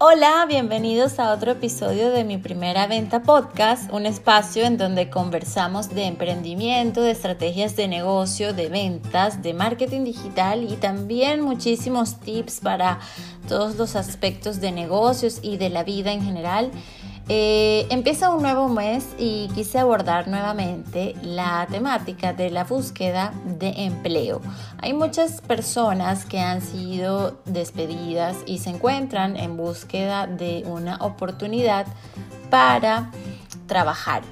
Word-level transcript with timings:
Hola, 0.00 0.46
bienvenidos 0.46 1.18
a 1.18 1.32
otro 1.32 1.50
episodio 1.50 2.10
de 2.10 2.22
mi 2.22 2.38
primera 2.38 2.86
venta 2.86 3.24
podcast, 3.24 3.92
un 3.92 4.06
espacio 4.06 4.64
en 4.64 4.76
donde 4.76 5.10
conversamos 5.10 5.88
de 5.88 6.04
emprendimiento, 6.04 7.02
de 7.02 7.10
estrategias 7.10 7.74
de 7.74 7.88
negocio, 7.88 8.54
de 8.54 8.68
ventas, 8.68 9.42
de 9.42 9.54
marketing 9.54 10.04
digital 10.04 10.62
y 10.62 10.76
también 10.76 11.40
muchísimos 11.40 12.20
tips 12.20 12.60
para 12.60 13.00
todos 13.48 13.74
los 13.74 13.96
aspectos 13.96 14.60
de 14.60 14.70
negocios 14.70 15.40
y 15.42 15.56
de 15.56 15.68
la 15.68 15.82
vida 15.82 16.12
en 16.12 16.22
general. 16.22 16.70
Eh, 17.30 17.86
empieza 17.90 18.30
un 18.30 18.40
nuevo 18.40 18.70
mes 18.70 19.06
y 19.18 19.48
quise 19.54 19.78
abordar 19.78 20.28
nuevamente 20.28 21.14
la 21.22 21.66
temática 21.70 22.32
de 22.32 22.48
la 22.48 22.64
búsqueda 22.64 23.34
de 23.44 23.68
empleo. 23.84 24.40
Hay 24.80 24.94
muchas 24.94 25.42
personas 25.42 26.24
que 26.24 26.40
han 26.40 26.62
sido 26.62 27.38
despedidas 27.44 28.34
y 28.46 28.60
se 28.60 28.70
encuentran 28.70 29.36
en 29.36 29.58
búsqueda 29.58 30.26
de 30.26 30.64
una 30.66 30.96
oportunidad 31.02 31.86
para 32.48 33.10
trabajar, 33.66 34.22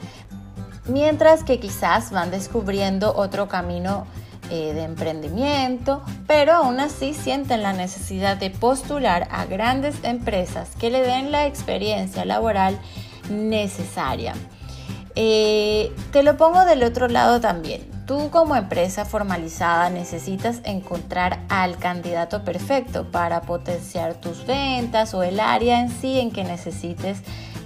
mientras 0.87 1.45
que 1.45 1.61
quizás 1.61 2.11
van 2.11 2.31
descubriendo 2.31 3.15
otro 3.15 3.47
camino 3.47 4.07
eh, 4.51 4.73
de 4.75 4.83
emprendimiento, 4.83 6.03
pero 6.27 6.53
aún 6.55 6.81
así 6.81 7.15
sienten 7.15 7.63
la 7.63 7.73
necesidad 7.73 8.37
de 8.37 8.51
postular 8.51 9.29
a 9.31 9.45
grandes 9.45 9.97
empresas 10.03 10.71
que 10.79 10.91
le 10.91 11.03
den 11.03 11.33
la 11.33 11.47
experiencia 11.47 12.25
laboral 12.25 12.79
necesaria. 13.31 14.35
Eh, 15.15 15.93
te 16.13 16.23
lo 16.23 16.37
pongo 16.37 16.65
del 16.65 16.83
otro 16.83 17.09
lado 17.09 17.41
también. 17.41 17.83
Tú 18.07 18.31
como 18.31 18.55
empresa 18.55 19.05
formalizada 19.05 19.91
necesitas 19.91 20.61
encontrar 20.65 21.41
al 21.49 21.79
candidato 21.79 22.45
perfecto 22.45 23.11
para 23.11 23.41
potenciar 23.41 24.15
tus 24.15 24.47
ventas 24.47 25.13
o 25.15 25.23
el 25.23 25.41
área 25.41 25.81
en 25.81 25.91
sí 25.91 26.21
en 26.21 26.31
que 26.31 26.45
necesites 26.45 27.19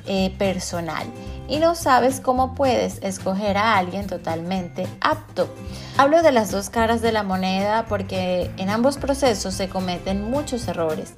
eh, 0.07 0.35
personal 0.39 1.07
y 1.51 1.59
no 1.59 1.75
sabes 1.75 2.21
cómo 2.21 2.55
puedes 2.55 2.99
escoger 3.03 3.59
a 3.59 3.77
alguien 3.77 4.07
totalmente 4.07 4.87
apto. 5.01 5.53
Hablo 5.99 6.23
de 6.23 6.31
las 6.31 6.53
dos 6.53 6.71
caras 6.71 7.03
de 7.03 7.11
la 7.11 7.25
moneda 7.25 7.87
porque 7.89 8.53
en 8.57 8.71
ambos 8.71 8.97
procesos 8.99 9.53
se 9.55 9.69
cometen 9.69 10.31
muchos 10.31 10.69
errores. 10.69 11.15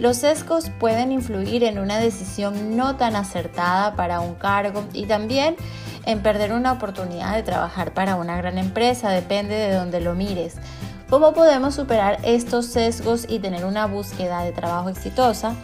Los 0.00 0.18
sesgos 0.18 0.70
pueden 0.80 1.12
influir 1.12 1.62
en 1.62 1.78
una 1.78 1.98
decisión 1.98 2.76
no 2.76 2.96
tan 2.96 3.14
acertada 3.14 3.94
para 3.94 4.20
un 4.20 4.34
cargo 4.34 4.84
y 4.92 5.06
también 5.06 5.56
en 6.04 6.20
perder 6.20 6.52
una 6.52 6.72
oportunidad 6.72 7.34
de 7.34 7.44
trabajar 7.44 7.94
para 7.94 8.16
una 8.16 8.36
gran 8.36 8.58
empresa, 8.58 9.10
depende 9.10 9.54
de 9.54 9.72
donde 9.72 10.00
lo 10.00 10.14
mires. 10.14 10.56
¿Cómo 11.08 11.32
podemos 11.32 11.76
superar 11.76 12.18
estos 12.24 12.66
sesgos 12.66 13.26
y 13.28 13.38
tener 13.38 13.64
una 13.64 13.86
búsqueda 13.86 14.42
de 14.42 14.50
trabajo 14.50 14.88
exitosa? 14.88 15.54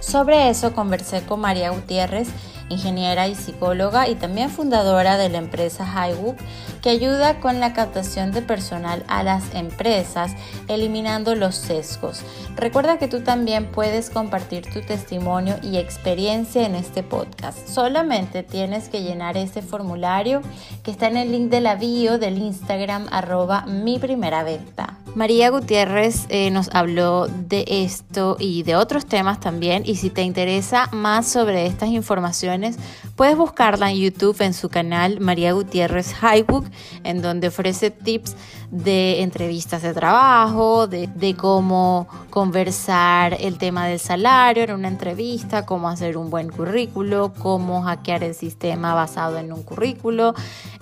Sobre 0.00 0.50
eso 0.50 0.72
conversé 0.72 1.22
con 1.22 1.40
María 1.40 1.70
Gutiérrez, 1.70 2.28
ingeniera 2.68 3.28
y 3.28 3.34
psicóloga 3.34 4.08
y 4.08 4.14
también 4.14 4.50
fundadora 4.50 5.16
de 5.16 5.28
la 5.28 5.38
empresa 5.38 5.84
Highwood, 5.84 6.36
que 6.82 6.90
ayuda 6.90 7.40
con 7.40 7.60
la 7.60 7.72
captación 7.72 8.32
de 8.32 8.42
personal 8.42 9.04
a 9.08 9.22
las 9.22 9.54
empresas, 9.54 10.32
eliminando 10.68 11.34
los 11.34 11.54
sesgos. 11.54 12.22
Recuerda 12.56 12.98
que 12.98 13.08
tú 13.08 13.20
también 13.20 13.66
puedes 13.70 14.10
compartir 14.10 14.70
tu 14.72 14.80
testimonio 14.80 15.56
y 15.62 15.76
experiencia 15.78 16.64
en 16.64 16.74
este 16.74 17.02
podcast. 17.02 17.68
Solamente 17.68 18.42
tienes 18.42 18.88
que 18.88 19.02
llenar 19.02 19.36
ese 19.36 19.62
formulario 19.62 20.42
que 20.82 20.90
está 20.90 21.08
en 21.08 21.16
el 21.16 21.32
link 21.32 21.50
de 21.50 21.60
la 21.60 21.76
bio 21.76 22.18
del 22.18 22.38
Instagram 22.38 23.06
arroba 23.10 23.66
mi 23.66 23.98
primera 23.98 24.42
venta. 24.44 24.98
María 25.16 25.48
Gutiérrez 25.48 26.26
eh, 26.28 26.50
nos 26.50 26.68
habló 26.74 27.26
de 27.26 27.64
esto 27.66 28.36
y 28.38 28.64
de 28.64 28.76
otros 28.76 29.06
temas 29.06 29.40
también 29.40 29.82
y 29.86 29.96
si 29.96 30.10
te 30.10 30.20
interesa 30.20 30.90
más 30.92 31.26
sobre 31.26 31.64
estas 31.64 31.88
informaciones 31.88 32.76
puedes 33.16 33.36
buscarla 33.36 33.90
en 33.90 33.96
YouTube 33.96 34.40
en 34.42 34.54
su 34.54 34.68
canal 34.68 35.20
María 35.20 35.52
Gutiérrez 35.52 36.14
Highbook 36.22 36.66
en 37.02 37.22
donde 37.22 37.48
ofrece 37.48 37.90
tips 37.90 38.36
de 38.70 39.22
entrevistas 39.22 39.82
de 39.82 39.94
trabajo, 39.94 40.86
de, 40.86 41.34
cómo 41.36 42.08
conversar 42.30 43.36
el 43.40 43.58
tema 43.58 43.86
del 43.86 43.98
salario 43.98 44.64
en 44.64 44.72
una 44.72 44.88
entrevista, 44.88 45.64
cómo 45.64 45.88
hacer 45.88 46.16
un 46.16 46.30
buen 46.30 46.48
currículo, 46.48 47.32
cómo 47.38 47.82
hackear 47.82 48.22
el 48.22 48.34
sistema 48.34 48.94
basado 48.94 49.38
en 49.38 49.52
un 49.52 49.62
currículo, 49.62 50.34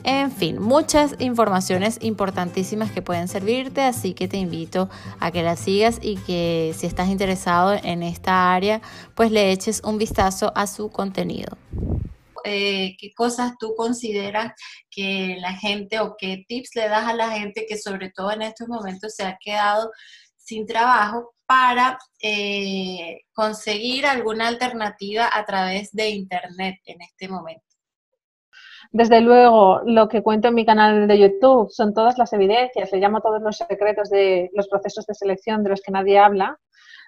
en 0.03 0.31
fin, 0.31 0.61
muchas 0.61 1.17
informaciones 1.19 1.99
importantísimas 2.03 2.91
que 2.91 3.03
pueden 3.03 3.29
servirte, 3.29 3.83
así 3.83 4.15
que 4.15 4.29
te 4.29 4.39
invito 4.39 4.89
a 5.21 5.31
que 5.31 5.43
la 5.43 5.57
sigas 5.57 5.99
y 6.01 6.17
que 6.17 6.75
si 6.77 6.87
estás 6.87 7.09
interesado 7.09 7.75
en 7.75 8.03
esta 8.03 8.53
área, 8.53 8.81
pues 9.15 9.31
le 9.31 9.53
eches 9.53 9.83
un 9.85 9.99
vistazo 9.99 10.53
a 10.55 10.67
su 10.67 10.91
contenido. 10.91 11.57
Eh, 12.45 12.97
qué 12.99 13.13
cosas 13.15 13.55
tú 13.59 13.75
consideras 13.75 14.53
que 14.91 15.37
la 15.41 15.55
gente 15.55 16.01
o 16.01 16.15
qué 16.19 16.45
tips 16.47 16.75
le 16.75 16.89
das 16.89 17.09
a 17.09 17.15
la 17.15 17.31
gente 17.31 17.65
que 17.67 17.79
sobre 17.79 18.11
todo 18.11 18.33
en 18.33 18.43
estos 18.43 18.69
momentos 18.69 19.15
se 19.15 19.25
ha 19.25 19.39
quedado 19.41 19.91
sin 20.37 20.67
trabajo 20.67 21.35
para 21.47 21.99
eh, 22.23 23.23
conseguir 23.33 24.07
alguna 24.07 24.49
alternativa 24.49 25.29
a 25.33 25.45
través 25.45 25.91
de 25.93 26.11
Internet 26.11 26.77
en 26.85 27.01
este 27.01 27.29
momento. 27.29 27.65
Desde 28.93 29.21
luego, 29.21 29.81
lo 29.87 30.09
que 30.09 30.23
cuento 30.23 30.49
en 30.49 30.55
mi 30.55 30.65
canal 30.65 31.09
de 31.09 31.19
YouTube 31.19 31.71
son 31.71 31.95
todas 31.95 32.17
las 32.17 32.33
evidencias, 32.33 32.93
le 32.93 32.99
llamo 32.99 33.21
todos 33.21 33.43
los 33.43 33.57
secretos 33.57 34.09
de 34.11 34.51
los 34.55 34.69
procesos 34.69 35.07
de 35.07 35.15
selección 35.15 35.65
de 35.65 35.71
los 35.71 35.81
que 35.81 35.91
nadie 35.91 36.19
habla, 36.19 36.59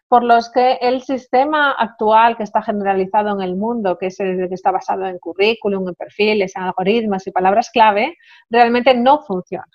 por 0.08 0.22
los 0.22 0.50
que 0.50 0.74
el 0.80 1.02
sistema 1.02 1.72
actual 1.72 2.36
que 2.36 2.44
está 2.44 2.62
generalizado 2.62 3.30
en 3.30 3.42
el 3.42 3.56
mundo, 3.56 3.98
que 3.98 4.06
es 4.06 4.20
el 4.20 4.48
que 4.48 4.54
está 4.54 4.70
basado 4.70 5.06
en 5.06 5.18
currículum, 5.18 5.88
en 5.88 5.94
perfiles, 5.94 6.54
en 6.56 6.62
algoritmos 6.62 7.26
y 7.26 7.32
palabras 7.32 7.70
clave, 7.70 8.16
realmente 8.48 8.94
no 8.94 9.22
funciona. 9.22 9.66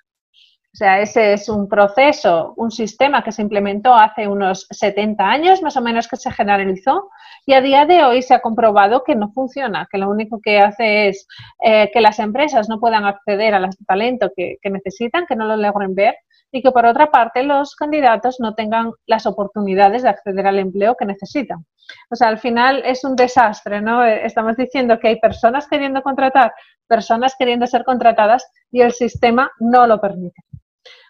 O 0.74 0.78
sea, 0.78 1.02
ese 1.02 1.34
es 1.34 1.50
un 1.50 1.68
proceso, 1.68 2.54
un 2.56 2.72
sistema 2.72 3.22
que 3.26 3.34
se 3.34 3.42
implementó 3.42 3.94
hace 3.94 4.30
unos 4.30 4.68
70 4.70 5.22
años, 5.22 5.62
más 5.62 5.76
o 5.76 5.82
menos, 5.82 6.08
que 6.08 6.16
se 6.16 6.32
generalizó 6.32 7.10
y 7.46 7.54
a 7.54 7.62
día 7.62 7.86
de 7.86 8.06
hoy 8.06 8.22
se 8.22 8.34
ha 8.34 8.40
comprobado 8.40 9.04
que 9.04 9.16
no 9.16 9.34
funciona, 9.34 9.86
que 9.92 9.98
lo 9.98 10.10
único 10.10 10.40
que 10.42 10.60
hace 10.60 11.10
es 11.10 11.28
eh, 11.62 11.90
que 11.92 12.00
las 12.00 12.20
empresas 12.20 12.70
no 12.70 12.80
puedan 12.80 13.04
acceder 13.04 13.54
al 13.54 13.70
talento 13.86 14.32
que, 14.34 14.56
que 14.62 14.70
necesitan, 14.70 15.26
que 15.28 15.36
no 15.36 15.46
lo 15.46 15.58
logren 15.58 15.94
ver 15.94 16.16
y 16.52 16.62
que 16.62 16.72
por 16.72 16.86
otra 16.86 17.10
parte 17.10 17.44
los 17.44 17.76
candidatos 17.76 18.38
no 18.40 18.54
tengan 18.54 18.92
las 19.06 19.26
oportunidades 19.26 20.04
de 20.04 20.10
acceder 20.10 20.48
al 20.48 20.60
empleo 20.60 20.96
que 20.96 21.06
necesitan. 21.06 21.66
O 22.10 22.16
sea, 22.16 22.28
al 22.28 22.40
final 22.40 22.84
es 22.86 23.04
un 23.04 23.16
desastre, 23.16 23.82
¿no? 23.82 24.06
Eh, 24.06 24.26
estamos 24.26 24.56
diciendo 24.56 25.00
que 25.00 25.10
hay 25.10 25.20
personas 25.20 25.68
queriendo 25.68 26.02
contratar, 26.02 26.54
personas 26.88 27.36
queriendo 27.38 27.68
ser 27.68 27.84
contratadas 27.84 28.46
y 28.72 28.82
el 28.82 28.92
sistema 28.92 29.52
no 29.60 29.88
lo 29.88 30.00
permite. 30.00 30.42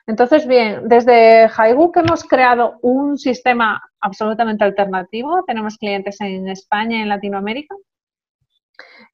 Entonces, 0.07 0.47
bien, 0.47 0.87
desde 0.87 1.47
Highbook 1.47 1.97
hemos 1.97 2.23
creado 2.23 2.79
un 2.81 3.17
sistema 3.17 3.81
absolutamente 3.99 4.63
alternativo. 4.63 5.43
Tenemos 5.45 5.77
clientes 5.77 6.19
en 6.21 6.47
España 6.49 7.01
en 7.01 7.09
Latinoamérica 7.09 7.75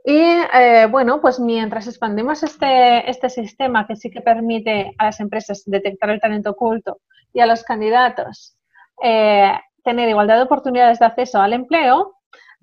y 0.04 0.18
eh, 0.18 0.88
bueno, 0.90 1.20
pues 1.20 1.40
mientras 1.40 1.88
expandimos 1.88 2.44
este, 2.44 3.10
este 3.10 3.30
sistema 3.30 3.86
que 3.86 3.96
sí 3.96 4.10
que 4.10 4.22
permite 4.22 4.94
a 4.98 5.06
las 5.06 5.20
empresas 5.20 5.64
detectar 5.66 6.10
el 6.10 6.22
talento 6.22 6.52
oculto 6.52 7.02
y 7.34 7.42
a 7.42 7.46
los 7.46 7.64
candidatos 7.64 8.58
eh, 9.04 9.52
tener 9.84 10.10
igualdad 10.10 10.38
de 10.38 10.44
oportunidades 10.44 11.00
de 11.00 11.06
acceso 11.06 11.40
al 11.40 11.54
empleo, 11.54 12.16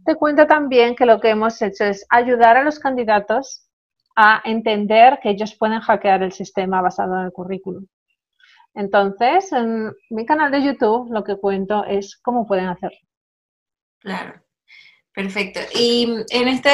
te 0.04 0.14
cuento 0.16 0.46
también 0.46 0.94
que 0.94 1.06
lo 1.06 1.20
que 1.20 1.30
hemos 1.30 1.60
hecho 1.62 1.84
es 1.84 2.06
ayudar 2.10 2.56
a 2.56 2.64
los 2.64 2.78
candidatos 2.78 3.68
a 4.16 4.42
entender 4.44 5.18
que 5.22 5.30
ellos 5.30 5.54
pueden 5.54 5.80
hackear 5.80 6.22
el 6.22 6.32
sistema 6.32 6.82
basado 6.82 7.18
en 7.18 7.26
el 7.26 7.32
currículum. 7.32 7.86
Entonces, 8.74 9.52
en 9.52 9.92
mi 10.10 10.26
canal 10.26 10.50
de 10.50 10.62
YouTube 10.62 11.10
lo 11.12 11.24
que 11.24 11.36
cuento 11.36 11.84
es 11.84 12.16
cómo 12.16 12.46
pueden 12.46 12.66
hacerlo. 12.66 12.98
Claro. 14.00 14.42
Perfecto. 15.14 15.60
Y 15.72 16.24
en 16.30 16.48
este, 16.48 16.70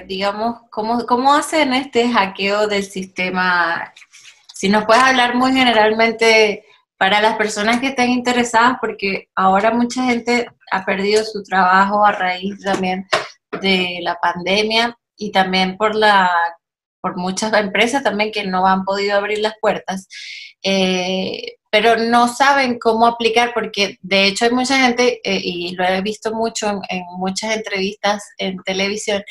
eh, 0.00 0.04
digamos, 0.06 0.60
¿cómo, 0.70 1.06
¿cómo 1.06 1.34
hacen 1.34 1.72
este 1.72 2.10
hackeo 2.12 2.66
del 2.66 2.84
sistema? 2.84 3.92
Si 4.54 4.68
nos 4.68 4.84
puedes 4.84 5.02
hablar 5.02 5.34
muy 5.34 5.52
generalmente 5.52 6.64
para 6.98 7.22
las 7.22 7.36
personas 7.36 7.80
que 7.80 7.88
estén 7.88 8.10
interesadas, 8.10 8.76
porque 8.80 9.30
ahora 9.34 9.70
mucha 9.70 10.04
gente 10.04 10.46
ha 10.70 10.84
perdido 10.84 11.24
su 11.24 11.42
trabajo 11.42 12.04
a 12.04 12.12
raíz 12.12 12.60
también 12.62 13.06
de 13.62 14.00
la 14.02 14.16
pandemia 14.16 14.94
y 15.16 15.32
también 15.32 15.78
por 15.78 15.94
la 15.94 16.30
por 17.00 17.16
muchas 17.16 17.52
empresas 17.54 18.02
también 18.02 18.32
que 18.32 18.44
no 18.44 18.66
han 18.66 18.84
podido 18.84 19.16
abrir 19.16 19.38
las 19.38 19.54
puertas. 19.60 20.08
Eh, 20.62 21.55
pero 21.70 21.96
no 21.96 22.28
saben 22.28 22.78
cómo 22.78 23.06
aplicar 23.06 23.52
porque 23.52 23.98
de 24.02 24.26
hecho 24.26 24.44
hay 24.44 24.50
mucha 24.52 24.78
gente, 24.78 25.20
eh, 25.24 25.40
y 25.42 25.74
lo 25.74 25.84
he 25.84 26.00
visto 26.00 26.34
mucho 26.34 26.68
en, 26.88 27.02
muchas 27.18 27.56
entrevistas 27.56 28.24
en 28.38 28.56
televisión, 28.62 29.22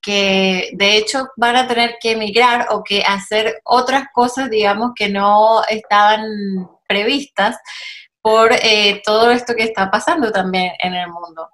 que 0.00 0.70
de 0.72 0.96
hecho 0.96 1.28
van 1.36 1.56
a 1.56 1.66
tener 1.66 1.96
que 2.00 2.12
emigrar 2.12 2.66
o 2.70 2.82
que 2.82 3.02
hacer 3.02 3.60
otras 3.64 4.04
cosas, 4.12 4.50
digamos, 4.50 4.92
que 4.94 5.08
no 5.08 5.62
estaban 5.68 6.22
previstas 6.88 7.58
por 8.20 8.52
eh, 8.52 9.02
todo 9.04 9.30
esto 9.30 9.54
que 9.54 9.64
está 9.64 9.90
pasando 9.90 10.30
también 10.32 10.72
en 10.82 10.94
el 10.94 11.08
mundo. 11.08 11.48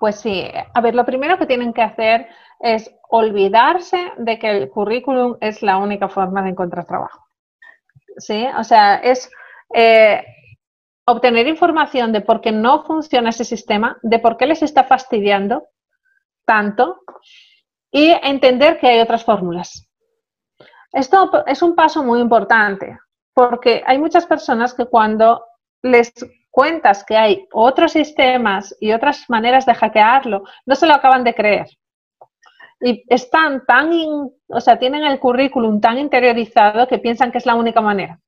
Pues 0.00 0.20
sí, 0.20 0.44
a 0.74 0.80
ver, 0.80 0.94
lo 0.94 1.04
primero 1.04 1.38
que 1.38 1.46
tienen 1.46 1.72
que 1.72 1.82
hacer 1.82 2.28
es 2.60 2.90
olvidarse 3.08 4.12
de 4.18 4.38
que 4.38 4.50
el 4.50 4.70
currículum 4.70 5.36
es 5.40 5.62
la 5.62 5.76
única 5.78 6.08
forma 6.08 6.42
de 6.42 6.50
encontrar 6.50 6.86
trabajo. 6.86 7.23
¿Sí? 8.16 8.46
O 8.58 8.64
sea, 8.64 8.96
es 8.96 9.30
eh, 9.74 10.24
obtener 11.06 11.46
información 11.46 12.12
de 12.12 12.20
por 12.20 12.40
qué 12.40 12.52
no 12.52 12.84
funciona 12.84 13.30
ese 13.30 13.44
sistema, 13.44 13.98
de 14.02 14.18
por 14.18 14.36
qué 14.36 14.46
les 14.46 14.62
está 14.62 14.84
fastidiando 14.84 15.68
tanto 16.46 17.00
y 17.90 18.10
entender 18.10 18.78
que 18.78 18.88
hay 18.88 19.00
otras 19.00 19.24
fórmulas. 19.24 19.88
Esto 20.92 21.44
es 21.46 21.62
un 21.62 21.74
paso 21.74 22.02
muy 22.04 22.20
importante 22.20 22.98
porque 23.34 23.82
hay 23.84 23.98
muchas 23.98 24.26
personas 24.26 24.74
que 24.74 24.86
cuando 24.86 25.44
les 25.82 26.12
cuentas 26.50 27.04
que 27.04 27.16
hay 27.16 27.48
otros 27.52 27.92
sistemas 27.92 28.76
y 28.80 28.92
otras 28.92 29.28
maneras 29.28 29.66
de 29.66 29.74
hackearlo, 29.74 30.44
no 30.64 30.74
se 30.76 30.86
lo 30.86 30.94
acaban 30.94 31.24
de 31.24 31.34
creer. 31.34 31.66
Y 32.80 33.04
están 33.08 33.64
tan, 33.66 33.90
o 33.92 34.60
sea, 34.60 34.78
tienen 34.78 35.04
el 35.04 35.18
currículum 35.18 35.80
tan 35.80 35.98
interiorizado 35.98 36.86
que 36.86 36.98
piensan 36.98 37.32
que 37.32 37.38
es 37.38 37.46
la 37.46 37.54
única 37.54 37.80
manera. 37.80 38.20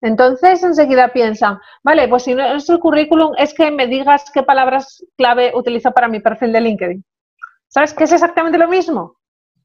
Entonces 0.00 0.62
enseguida 0.62 1.12
piensan, 1.12 1.58
vale, 1.82 2.06
pues 2.08 2.24
si 2.24 2.34
no 2.34 2.44
es 2.44 2.68
el 2.68 2.78
currículum, 2.78 3.32
es 3.38 3.54
que 3.54 3.70
me 3.70 3.86
digas 3.86 4.30
qué 4.32 4.42
palabras 4.42 5.02
clave 5.16 5.52
utilizo 5.54 5.92
para 5.92 6.08
mi 6.08 6.20
perfil 6.20 6.52
de 6.52 6.60
LinkedIn. 6.60 7.04
¿Sabes 7.68 7.94
que 7.94 8.04
es 8.04 8.12
exactamente 8.12 8.58
lo 8.58 8.68
mismo? 8.68 9.16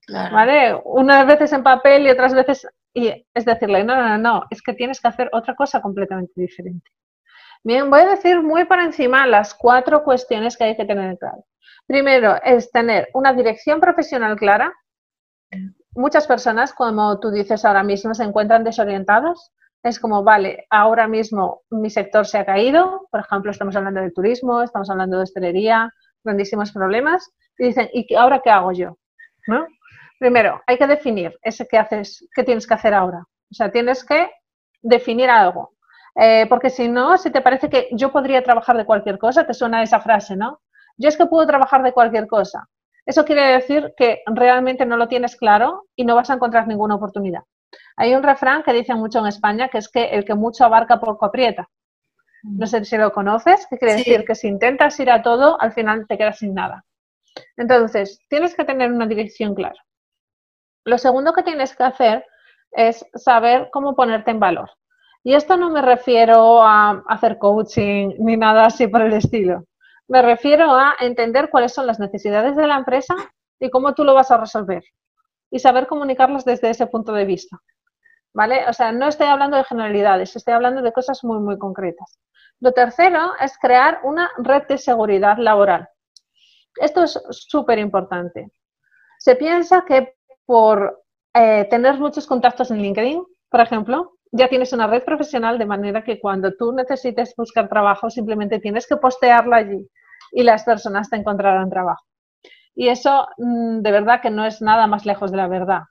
¿Vale? 0.08 0.80
Unas 0.86 1.28
veces 1.28 1.54
en 1.54 1.62
papel 1.62 2.08
y 2.08 2.10
otras 2.10 2.34
veces, 2.34 2.66
y 2.94 3.10
es 3.34 3.46
decirle, 3.46 3.84
no, 3.84 3.96
no, 3.96 4.08
no, 4.08 4.18
no, 4.18 4.44
es 4.50 4.62
que 4.62 4.74
tienes 4.74 5.00
que 5.00 5.10
hacer 5.10 5.30
otra 5.34 5.56
cosa 5.56 5.82
completamente 5.82 6.34
diferente. 6.36 6.90
Bien, 7.64 7.90
voy 7.90 8.00
a 8.00 8.12
decir 8.12 8.42
muy 8.42 8.64
por 8.64 8.80
encima 8.80 9.28
las 9.28 9.54
cuatro 9.54 10.04
cuestiones 10.04 10.56
que 10.56 10.64
hay 10.64 10.78
que 10.78 10.86
tener 10.86 11.18
claro. 11.18 11.44
Primero 11.90 12.38
es 12.44 12.72
tener 12.72 13.10
una 13.16 13.34
dirección 13.34 13.82
profesional 13.82 14.38
clara. 14.38 14.72
Muchas 15.96 16.28
personas, 16.28 16.72
como 16.72 17.20
tú 17.20 17.32
dices 17.32 17.66
ahora 17.66 17.84
mismo, 17.84 18.14
se 18.14 18.24
encuentran 18.24 18.64
desorientadas 18.64 19.52
es 19.84 20.00
como, 20.00 20.24
vale, 20.24 20.66
ahora 20.70 21.08
mismo 21.08 21.62
mi 21.70 21.90
sector 21.90 22.26
se 22.26 22.38
ha 22.38 22.46
caído, 22.46 23.08
por 23.12 23.22
ejemplo, 23.22 23.52
estamos 23.52 23.76
hablando 23.76 24.02
de 24.02 24.12
turismo, 24.12 24.62
estamos 24.62 24.90
hablando 24.90 25.18
de 25.18 25.24
hostelería, 25.24 25.94
grandísimos 26.24 26.72
problemas, 26.72 27.32
y 27.58 27.68
dicen, 27.68 27.90
¿y 27.94 28.14
ahora 28.16 28.42
qué 28.44 28.50
hago 28.50 28.72
yo? 28.74 28.98
¿No? 29.48 29.66
Primero, 30.20 30.62
hay 30.68 30.78
que 30.78 30.88
definir 30.88 31.38
ese 31.42 31.66
qué 31.66 31.78
haces, 31.78 32.28
qué 32.36 32.44
tienes 32.44 32.68
que 32.68 32.74
hacer 32.74 32.94
ahora. 32.94 33.20
O 33.20 33.54
sea, 33.54 33.72
tienes 33.72 34.04
que 34.04 34.30
definir 34.82 35.30
algo. 35.30 35.74
Eh, 36.16 36.46
porque 36.50 36.70
si 36.70 36.90
no, 36.90 37.18
si 37.18 37.32
te 37.32 37.42
parece 37.42 37.70
que 37.70 37.88
yo 37.94 38.12
podría 38.12 38.44
trabajar 38.44 38.76
de 38.76 38.86
cualquier 38.86 39.18
cosa, 39.18 39.48
te 39.48 39.54
suena 39.54 39.82
esa 39.82 40.02
frase, 40.02 40.36
¿no? 40.36 40.60
Yo 41.00 41.08
es 41.08 41.18
que 41.18 41.26
puedo 41.26 41.48
trabajar 41.48 41.82
de 41.82 41.94
cualquier 41.94 42.28
cosa. 42.28 42.68
Eso 43.06 43.24
quiere 43.24 43.54
decir 43.54 43.94
que 43.98 44.22
realmente 44.28 44.86
no 44.86 44.98
lo 44.98 45.08
tienes 45.08 45.38
claro 45.38 45.86
y 45.96 46.04
no 46.04 46.16
vas 46.16 46.30
a 46.30 46.34
encontrar 46.34 46.68
ninguna 46.68 46.96
oportunidad. 46.96 47.42
Hay 47.96 48.14
un 48.14 48.22
refrán 48.22 48.64
que 48.64 48.74
dice 48.74 48.94
mucho 48.94 49.20
en 49.20 49.28
España 49.28 49.70
que 49.70 49.78
es 49.78 49.90
que 49.90 50.10
el 50.10 50.26
que 50.26 50.36
mucho 50.36 50.66
abarca 50.66 51.00
poco 51.00 51.26
aprieta. 51.26 51.70
No 52.44 52.68
sé 52.68 52.84
si 52.84 52.98
lo 52.98 53.12
conoces, 53.12 53.66
que 53.70 53.78
quiere 53.78 53.96
decir 53.96 54.26
que 54.26 54.36
si 54.36 54.48
intentas 54.48 55.00
ir 55.00 55.10
a 55.10 55.22
todo, 55.22 55.60
al 55.62 55.72
final 55.72 56.06
te 56.08 56.18
quedas 56.18 56.38
sin 56.38 56.54
nada. 56.54 56.86
Entonces, 57.58 58.20
tienes 58.30 58.56
que 58.56 58.66
tener 58.66 58.92
una 58.92 59.08
dirección 59.08 59.56
clara. 59.56 59.82
Lo 60.86 60.98
segundo 60.98 61.34
que 61.34 61.44
tienes 61.44 61.76
que 61.76 61.84
hacer 61.84 62.26
es 62.72 63.06
saber 63.14 63.70
cómo 63.72 63.96
ponerte 63.96 64.32
en 64.32 64.40
valor. 64.40 64.70
Y 65.24 65.34
esto 65.34 65.58
no 65.58 65.70
me 65.70 65.82
refiero 65.82 66.62
a 66.64 67.04
hacer 67.08 67.38
coaching 67.38 68.16
ni 68.20 68.38
nada 68.38 68.66
así 68.66 68.88
por 68.88 69.02
el 69.02 69.14
estilo. 69.14 69.66
Me 70.10 70.22
refiero 70.22 70.76
a 70.76 70.96
entender 71.00 71.50
cuáles 71.50 71.74
son 71.74 71.88
las 71.88 72.00
necesidades 72.00 72.56
de 72.56 72.68
la 72.68 72.78
empresa 72.78 73.16
y 73.60 73.70
cómo 73.70 73.94
tú 73.94 74.04
lo 74.04 74.14
vas 74.14 74.32
a 74.32 74.38
resolver. 74.38 74.84
Y 75.50 75.60
saber 75.60 75.88
comunicarlas 75.88 76.44
desde 76.44 76.70
ese 76.70 76.88
punto 76.88 77.14
de 77.14 77.26
vista. 77.26 77.60
¿vale? 78.34 78.66
O 78.68 78.74
sea, 78.74 78.92
no 78.92 79.08
estoy 79.08 79.28
hablando 79.28 79.58
de 79.58 79.64
generalidades, 79.64 80.36
estoy 80.36 80.54
hablando 80.54 80.82
de 80.82 80.94
cosas 80.94 81.24
muy, 81.24 81.40
muy 81.40 81.58
concretas. 81.58 82.20
Lo 82.60 82.72
tercero 82.72 83.32
es 83.40 83.58
crear 83.58 84.00
una 84.04 84.30
red 84.38 84.64
de 84.68 84.78
seguridad 84.78 85.38
laboral. 85.38 85.88
Esto 86.76 87.04
es 87.04 87.20
súper 87.32 87.80
importante. 87.80 88.52
Se 89.18 89.36
piensa 89.36 89.84
que 89.86 90.16
por 90.46 91.04
eh, 91.34 91.66
tener 91.70 92.00
muchos 92.00 92.28
contactos 92.28 92.72
en 92.72 92.82
LinkedIn, 92.82 93.24
por 93.50 93.62
ejemplo, 93.62 94.18
ya 94.32 94.48
tienes 94.48 94.74
una 94.74 94.88
red 94.88 95.04
profesional 95.04 95.58
de 95.58 95.66
manera 95.66 96.04
que 96.04 96.20
cuando 96.20 96.54
tú 96.54 96.72
necesites 96.72 97.34
buscar 97.36 97.68
trabajo 97.68 98.10
simplemente 98.10 98.60
tienes 98.60 98.88
que 98.88 98.98
postearlo 98.98 99.56
allí 99.56 99.88
y 100.32 100.44
las 100.44 100.64
personas 100.64 101.10
te 101.10 101.16
encontrarán 101.18 101.70
trabajo. 101.70 102.04
Y 102.76 102.90
eso 102.90 103.28
mm, 103.38 103.82
de 103.82 103.92
verdad 103.92 104.22
que 104.22 104.30
no 104.30 104.46
es 104.46 104.62
nada 104.62 104.88
más 104.88 105.06
lejos 105.06 105.32
de 105.32 105.38
la 105.38 105.48
verdad. 105.48 105.82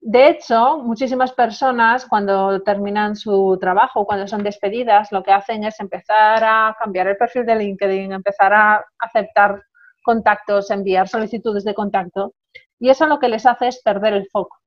De 0.00 0.28
hecho, 0.28 0.78
muchísimas 0.78 1.32
personas 1.32 2.06
cuando 2.06 2.60
terminan 2.62 3.14
su 3.14 3.56
trabajo, 3.60 4.04
cuando 4.04 4.26
son 4.26 4.42
despedidas, 4.42 5.12
lo 5.12 5.22
que 5.22 5.30
hacen 5.32 5.62
es 5.62 5.78
empezar 5.78 6.42
a 6.42 6.76
cambiar 6.78 7.06
el 7.06 7.16
perfil 7.16 7.46
de 7.46 7.54
LinkedIn, 7.54 8.12
empezar 8.12 8.52
a 8.52 8.84
aceptar 8.98 9.62
contactos, 10.02 10.70
enviar 10.70 11.06
solicitudes 11.06 11.62
de 11.62 11.74
contacto. 11.74 12.34
Y 12.80 12.90
eso 12.90 13.06
lo 13.06 13.20
que 13.20 13.28
les 13.28 13.46
hace 13.46 13.68
es 13.68 13.80
perder 13.80 14.14
el 14.14 14.26
foco. 14.32 14.61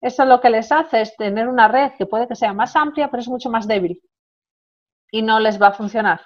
Eso 0.00 0.24
lo 0.24 0.40
que 0.40 0.50
les 0.50 0.70
hace 0.70 1.00
es 1.00 1.16
tener 1.16 1.48
una 1.48 1.68
red 1.68 1.92
que 1.98 2.06
puede 2.06 2.28
que 2.28 2.36
sea 2.36 2.52
más 2.52 2.76
amplia, 2.76 3.10
pero 3.10 3.20
es 3.20 3.28
mucho 3.28 3.50
más 3.50 3.66
débil. 3.66 4.00
Y 5.10 5.22
no 5.22 5.40
les 5.40 5.60
va 5.60 5.68
a 5.68 5.72
funcionar. 5.72 6.20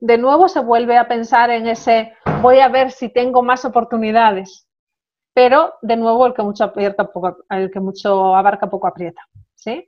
De 0.00 0.18
nuevo 0.18 0.48
se 0.48 0.60
vuelve 0.60 0.98
a 0.98 1.06
pensar 1.06 1.50
en 1.50 1.66
ese, 1.66 2.14
voy 2.40 2.60
a 2.60 2.68
ver 2.68 2.90
si 2.90 3.08
tengo 3.08 3.42
más 3.42 3.64
oportunidades 3.64 4.66
pero 5.34 5.74
de 5.82 5.96
nuevo 5.96 6.26
el 6.26 6.34
que 6.34 6.42
mucho, 6.42 6.64
aprieta, 6.64 7.10
poco, 7.10 7.38
el 7.48 7.70
que 7.70 7.80
mucho 7.80 8.34
abarca 8.34 8.68
poco 8.68 8.86
aprieta. 8.86 9.22
¿sí? 9.54 9.84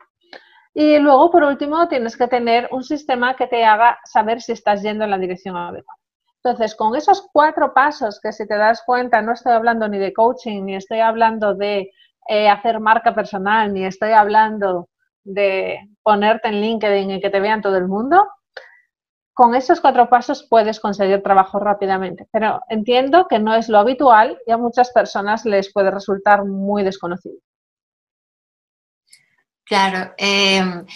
Y 0.73 0.99
luego, 0.99 1.31
por 1.31 1.45
último, 1.45 1.87
tienes 1.89 2.17
que 2.17 2.27
tener 2.29 2.69
un 2.73 2.83
sistema 2.83 3.37
que 3.37 3.47
te 3.47 3.65
haga 3.65 3.99
saber 4.05 4.41
si 4.41 4.53
estás 4.53 4.83
yendo 4.83 5.05
en 5.05 5.11
la 5.11 5.19
dirección 5.19 5.57
adecuada. 5.57 5.99
Entonces, 6.43 6.75
con 6.75 6.95
esos 6.95 7.27
cuatro 7.33 7.73
pasos 7.73 8.21
que 8.21 8.33
si 8.33 8.47
te 8.47 8.57
das 8.57 8.83
cuenta, 8.85 9.23
no 9.23 9.33
estoy 9.33 9.53
hablando 9.53 9.89
ni 9.89 9.99
de 9.99 10.13
coaching, 10.13 10.65
ni 10.65 10.75
estoy 10.75 11.01
hablando 11.01 11.55
de 11.55 11.91
eh, 12.29 12.49
hacer 12.49 12.81
marca 12.81 13.15
personal, 13.15 13.73
ni 13.73 13.85
estoy 13.85 14.13
hablando 14.13 14.89
de 15.25 15.79
ponerte 16.03 16.49
en 16.49 16.61
LinkedIn 16.61 17.11
y 17.11 17.21
que 17.21 17.31
te 17.31 17.41
vean 17.41 17.63
todo 17.63 17.77
el 17.77 17.89
mundo, 17.89 18.27
con 19.35 19.55
esos 19.57 19.81
cuatro 19.81 20.09
pasos 20.09 20.47
puedes 20.49 20.79
conseguir 20.79 21.23
trabajo 21.23 21.59
rápidamente, 21.59 22.29
pero 22.31 22.61
entiendo 22.69 23.27
que 23.29 23.41
no 23.41 23.55
es 23.55 23.69
lo 23.69 23.79
habitual 23.79 24.39
y 24.47 24.53
a 24.53 24.57
muchas 24.57 24.93
personas 24.93 25.45
les 25.45 25.73
puede 25.73 25.91
resultar 25.91 26.45
muy 26.45 26.85
desconocido. 26.85 27.37
Claro. 29.65 30.15
Em, 30.19 30.87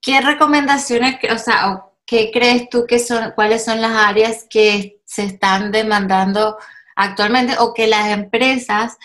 ¿Qué 0.00 0.20
recomendaciones, 0.20 1.18
o 1.32 1.38
sea, 1.38 1.84
qué 2.06 2.30
crees 2.32 2.68
tú 2.68 2.84
que 2.86 2.98
son, 2.98 3.32
cuáles 3.32 3.64
son 3.64 3.80
las 3.80 3.92
áreas 3.92 4.46
que 4.48 5.00
se 5.04 5.24
están 5.24 5.72
demandando 5.72 6.58
actualmente 6.96 7.54
o 7.58 7.74
que 7.74 7.86
las 7.86 8.08
empresas 8.08 8.98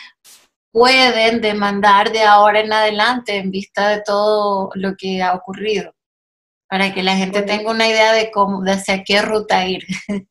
pueden 0.72 1.42
demandar 1.42 2.12
de 2.12 2.24
ahora 2.24 2.60
en 2.62 2.72
adelante 2.74 3.38
en 3.38 3.52
vista 3.52 3.90
de 3.90 4.02
todo 4.02 4.70
lo 4.76 4.96
que 4.96 5.22
ha 5.22 5.34
ocurrido? 5.34 5.94
para 6.70 6.94
que 6.94 7.02
la 7.02 7.16
gente 7.16 7.42
tenga 7.42 7.72
una 7.72 7.88
idea 7.88 8.14
de 8.14 8.30
cómo, 8.32 8.62
de 8.62 8.74
hacia 8.74 9.04
qué 9.04 9.22
ruta 9.24 9.66
ir. 9.66 9.84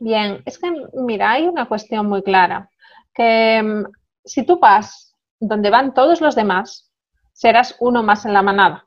Bien, 0.00 0.42
es 0.46 0.58
que 0.58 0.72
mira, 0.94 1.32
hay 1.32 1.46
una 1.46 1.66
cuestión 1.68 2.06
muy 2.06 2.22
clara, 2.22 2.70
que 3.12 3.62
mm, 3.62 3.84
si 4.24 4.44
tú 4.44 4.58
vas 4.58 5.14
donde 5.38 5.68
van 5.68 5.92
todos 5.92 6.22
los 6.22 6.34
demás, 6.34 6.90
serás 7.32 7.76
uno 7.78 8.02
más 8.02 8.24
en 8.24 8.32
la 8.32 8.42
manada. 8.42 8.86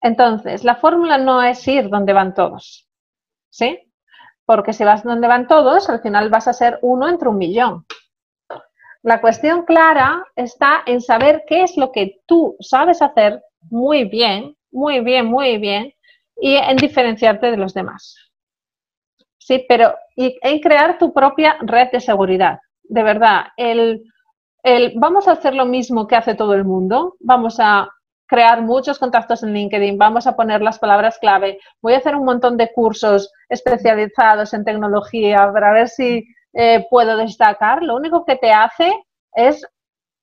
Entonces, 0.00 0.62
la 0.64 0.76
fórmula 0.76 1.18
no 1.18 1.42
es 1.42 1.66
ir 1.66 1.88
donde 1.88 2.12
van 2.12 2.34
todos, 2.34 2.88
¿sí? 3.50 3.92
Porque 4.44 4.72
si 4.72 4.84
vas 4.84 5.02
donde 5.02 5.26
van 5.26 5.48
todos, 5.48 5.88
al 5.88 6.02
final 6.02 6.30
vas 6.30 6.46
a 6.46 6.52
ser 6.52 6.78
uno 6.82 7.08
entre 7.08 7.28
un 7.28 7.38
millón. 7.38 7.86
La 9.04 9.20
cuestión 9.20 9.64
clara 9.64 10.26
está 10.34 10.82
en 10.84 11.00
saber 11.00 11.44
qué 11.46 11.62
es 11.62 11.76
lo 11.76 11.92
que 11.92 12.20
tú 12.26 12.56
sabes 12.58 13.00
hacer 13.00 13.40
muy 13.70 14.04
bien 14.04 14.56
muy 14.74 15.00
bien, 15.00 15.26
muy 15.26 15.56
bien, 15.58 15.94
y 16.36 16.56
en 16.56 16.76
diferenciarte 16.76 17.50
de 17.50 17.56
los 17.56 17.72
demás. 17.72 18.16
Sí, 19.38 19.64
pero 19.68 19.94
y 20.16 20.36
en 20.42 20.58
crear 20.60 20.98
tu 20.98 21.12
propia 21.12 21.56
red 21.60 21.90
de 21.92 22.00
seguridad. 22.00 22.58
De 22.82 23.02
verdad, 23.02 23.46
el, 23.56 24.02
el, 24.62 24.92
vamos 24.96 25.28
a 25.28 25.32
hacer 25.32 25.54
lo 25.54 25.64
mismo 25.64 26.06
que 26.06 26.16
hace 26.16 26.34
todo 26.34 26.54
el 26.54 26.64
mundo, 26.64 27.14
vamos 27.20 27.58
a 27.60 27.88
crear 28.26 28.62
muchos 28.62 28.98
contactos 28.98 29.42
en 29.42 29.52
LinkedIn, 29.52 29.96
vamos 29.96 30.26
a 30.26 30.34
poner 30.34 30.60
las 30.60 30.78
palabras 30.78 31.18
clave, 31.18 31.58
voy 31.80 31.94
a 31.94 31.98
hacer 31.98 32.16
un 32.16 32.24
montón 32.24 32.56
de 32.56 32.72
cursos 32.72 33.30
especializados 33.48 34.54
en 34.54 34.64
tecnología 34.64 35.50
para 35.52 35.72
ver 35.72 35.88
si 35.88 36.24
eh, 36.54 36.86
puedo 36.88 37.16
destacar. 37.16 37.82
Lo 37.82 37.96
único 37.96 38.24
que 38.24 38.36
te 38.36 38.52
hace 38.52 38.92
es 39.32 39.66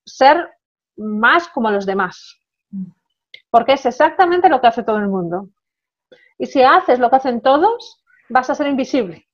ser 0.06 0.50
más 0.98 1.48
como 1.50 1.72
los 1.72 1.86
demás. 1.86 2.38
porque 3.50 3.74
es 3.74 3.86
exactamente 3.86 4.48
lo 4.48 4.62
que 4.62 4.68
hace 4.68 4.84
todo 4.84 4.98
el 4.98 5.10
mundo. 5.10 5.50
Y 6.38 6.46
si 6.46 6.64
haces 6.64 7.00
lo 7.00 7.10
que 7.10 7.18
hacen 7.18 7.42
todos, 7.42 8.02
vas 8.30 8.50
a 8.50 8.56
ser 8.56 8.68
invisible. 8.68 9.28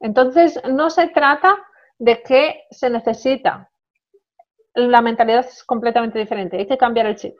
Entonces, 0.00 0.60
no 0.70 0.90
se 0.90 1.08
trata 1.08 1.56
de 1.98 2.22
que 2.22 2.64
se 2.70 2.90
necesita. 2.90 3.70
La 4.74 5.00
mentalidad 5.00 5.46
es 5.46 5.64
completamente 5.64 6.18
diferente, 6.18 6.58
hay 6.58 6.66
que 6.66 6.78
cambiar 6.78 7.06
el 7.06 7.16
chip. 7.16 7.36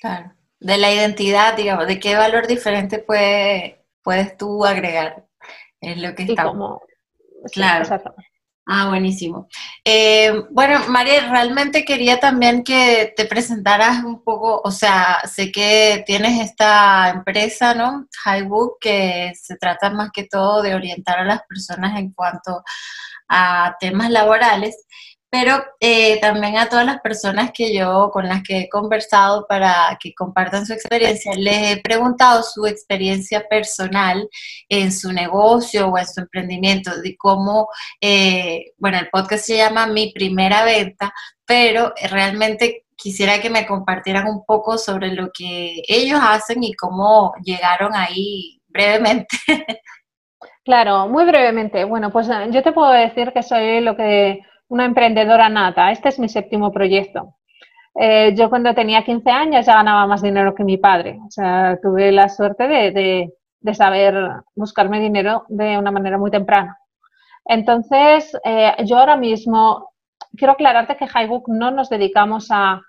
Claro, 0.00 0.32
de 0.60 0.78
la 0.78 0.92
identidad, 0.92 1.56
digamos, 1.56 1.86
de 1.86 2.00
qué 2.00 2.14
valor 2.14 2.46
diferente 2.46 2.98
puedes 2.98 4.36
tú 4.36 4.64
agregar. 4.64 5.26
Es 5.84 5.98
lo 5.98 6.14
que 6.14 6.22
está. 6.24 6.52
claro. 7.52 8.02
Ah, 8.66 8.88
buenísimo. 8.88 9.46
Eh, 9.84 10.32
bueno, 10.50 10.88
María, 10.88 11.28
realmente 11.30 11.84
quería 11.84 12.18
también 12.18 12.64
que 12.64 13.12
te 13.14 13.26
presentaras 13.26 14.02
un 14.02 14.24
poco, 14.24 14.62
o 14.64 14.70
sea, 14.70 15.20
sé 15.30 15.52
que 15.52 16.02
tienes 16.06 16.40
esta 16.40 17.10
empresa, 17.10 17.74
¿no? 17.74 18.08
Highbook, 18.24 18.78
que 18.80 19.32
se 19.34 19.56
trata 19.56 19.90
más 19.90 20.10
que 20.12 20.24
todo 20.24 20.62
de 20.62 20.74
orientar 20.74 21.18
a 21.18 21.24
las 21.26 21.42
personas 21.46 21.98
en 21.98 22.12
cuanto 22.14 22.62
a 23.28 23.76
temas 23.80 24.10
laborales 24.10 24.86
pero 25.34 25.64
eh, 25.80 26.20
también 26.20 26.56
a 26.58 26.68
todas 26.68 26.86
las 26.86 27.00
personas 27.00 27.50
que 27.52 27.74
yo, 27.74 28.08
con 28.12 28.28
las 28.28 28.44
que 28.44 28.60
he 28.60 28.68
conversado 28.68 29.44
para 29.48 29.98
que 30.00 30.14
compartan 30.14 30.64
su 30.64 30.72
experiencia, 30.72 31.32
les 31.34 31.72
he 31.72 31.80
preguntado 31.80 32.44
su 32.44 32.64
experiencia 32.66 33.44
personal 33.48 34.28
en 34.68 34.92
su 34.92 35.12
negocio 35.12 35.88
o 35.88 35.98
en 35.98 36.06
su 36.06 36.20
emprendimiento, 36.20 37.00
de 37.00 37.16
cómo, 37.16 37.66
eh, 38.00 38.74
bueno, 38.78 38.96
el 39.00 39.08
podcast 39.10 39.44
se 39.46 39.56
llama 39.56 39.88
Mi 39.88 40.12
Primera 40.12 40.64
Venta, 40.64 41.12
pero 41.44 41.92
realmente 42.12 42.84
quisiera 42.94 43.40
que 43.40 43.50
me 43.50 43.66
compartieran 43.66 44.28
un 44.28 44.44
poco 44.44 44.78
sobre 44.78 45.14
lo 45.14 45.32
que 45.36 45.82
ellos 45.88 46.20
hacen 46.22 46.62
y 46.62 46.74
cómo 46.74 47.34
llegaron 47.42 47.92
ahí 47.96 48.60
brevemente. 48.68 49.36
Claro, 50.66 51.08
muy 51.08 51.26
brevemente. 51.26 51.84
Bueno, 51.84 52.10
pues 52.10 52.26
eh, 52.30 52.46
yo 52.50 52.62
te 52.62 52.72
puedo 52.72 52.90
decir 52.90 53.34
que 53.34 53.42
soy 53.42 53.80
lo 53.82 53.96
que 53.96 54.40
una 54.68 54.84
emprendedora 54.84 55.48
nata. 55.48 55.90
Este 55.90 56.08
es 56.08 56.18
mi 56.18 56.28
séptimo 56.28 56.72
proyecto. 56.72 57.36
Eh, 57.94 58.34
yo 58.34 58.50
cuando 58.50 58.74
tenía 58.74 59.04
15 59.04 59.30
años 59.30 59.66
ya 59.66 59.74
ganaba 59.74 60.06
más 60.06 60.22
dinero 60.22 60.54
que 60.54 60.64
mi 60.64 60.78
padre. 60.78 61.18
O 61.26 61.30
sea, 61.30 61.78
tuve 61.82 62.12
la 62.12 62.28
suerte 62.28 62.66
de, 62.66 63.32
saber 63.74 64.14
buscarme 64.54 65.00
dinero 65.00 65.44
de 65.48 65.78
una 65.78 65.90
manera 65.90 66.18
muy 66.18 66.30
temprana. 66.30 66.78
Entonces, 67.44 68.36
eh, 68.44 68.74
yo 68.84 68.98
ahora 68.98 69.16
mismo 69.16 69.92
quiero 70.36 70.52
aclararte 70.52 70.96
que 70.96 71.06
Highbook 71.06 71.48
no 71.48 71.70
nos 71.70 71.88
dedicamos 71.88 72.48
a 72.50 72.80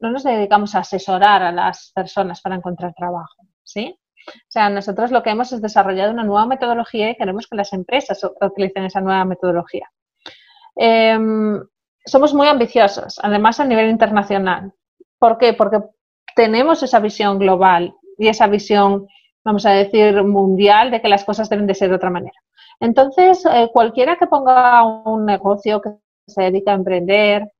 no 0.00 0.10
nos 0.10 0.22
dedicamos 0.22 0.74
a 0.74 0.80
asesorar 0.80 1.42
a 1.42 1.52
las 1.52 1.90
personas 1.94 2.40
para 2.40 2.54
encontrar 2.54 2.94
trabajo, 2.94 3.42
¿sí? 3.64 3.98
O 4.28 4.50
sea, 4.50 4.68
nosotros 4.70 5.10
lo 5.10 5.22
que 5.22 5.30
hemos 5.30 5.52
es 5.52 5.62
desarrollado 5.62 6.12
una 6.12 6.24
nueva 6.24 6.46
metodología 6.46 7.10
y 7.10 7.16
queremos 7.16 7.46
que 7.48 7.56
las 7.56 7.72
empresas 7.72 8.20
utilicen 8.40 8.84
esa 8.84 9.00
nueva 9.00 9.24
metodología. 9.24 9.90
Em, 10.80 11.60
somos 12.06 12.32
muy 12.32 12.46
ambiciosos, 12.46 13.18
además 13.20 13.58
a 13.58 13.64
nivel 13.64 13.90
internacional. 13.90 14.72
¿Por 15.18 15.36
qué? 15.36 15.52
Porque 15.52 15.82
tenemos 16.36 16.82
esa 16.84 17.00
visión 17.00 17.38
global 17.38 17.94
y 18.16 18.28
esa 18.28 18.46
visión, 18.46 19.08
vamos 19.44 19.66
a 19.66 19.72
decir, 19.72 20.22
mundial 20.22 20.92
de 20.92 21.02
que 21.02 21.08
las 21.08 21.24
cosas 21.24 21.50
deben 21.50 21.66
de 21.66 21.74
ser 21.74 21.88
de 21.90 21.96
otra 21.96 22.10
manera. 22.10 22.38
Entonces, 22.78 23.44
eh, 23.46 23.68
cualquiera 23.72 24.16
que 24.16 24.28
ponga 24.28 24.84
un 24.84 25.26
negocio 25.26 25.80
que 25.80 25.90
se 26.28 26.42
dedica 26.42 26.70
a 26.70 26.76
emprender, 26.76 27.50